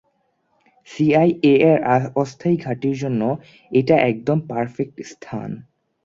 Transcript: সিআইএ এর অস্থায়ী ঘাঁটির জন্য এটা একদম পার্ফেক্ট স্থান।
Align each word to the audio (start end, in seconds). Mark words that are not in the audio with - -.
সিআইএ 0.87 1.53
এর 1.63 1.79
অস্থায়ী 2.15 2.55
ঘাঁটির 2.57 2.95
জন্য 2.97 3.21
এটা 3.71 3.95
একদম 4.11 4.37
পার্ফেক্ট 4.49 4.97
স্থান। 5.03 5.49